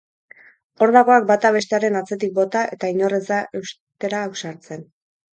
Ordagoak 0.83 1.25
bata 1.31 1.51
bestearen 1.57 1.99
atzetik 1.99 2.33
bota, 2.37 2.63
eta 2.77 2.89
inor 2.93 3.15
ez 3.17 3.19
da 3.27 3.37
eustera 3.59 4.23
ausartzen. 4.31 4.83